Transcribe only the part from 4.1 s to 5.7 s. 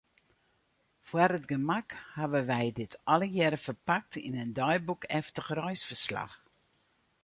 yn in deiboekeftich